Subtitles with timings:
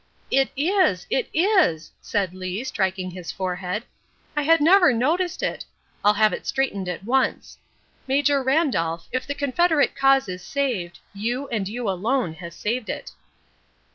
[0.31, 1.05] "It is.
[1.11, 3.83] It is!" said Lee, striking his forehead.
[4.35, 5.63] "I never noticed it.
[6.03, 7.59] I'll have it straightened at once.
[8.07, 13.11] Major Randolph, if the Confederate cause is saved, you, and you alone, have saved it."